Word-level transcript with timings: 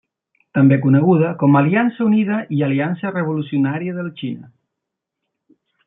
També 0.57 0.77
coneguda 0.85 1.29
com 1.43 1.59
a 1.59 1.59
Aliança 1.61 2.03
Unida 2.07 2.39
i 2.57 2.65
Aliança 2.69 3.13
Revolucionària 3.19 3.97
de 3.99 4.07
la 4.09 4.15
Xina. 4.23 4.51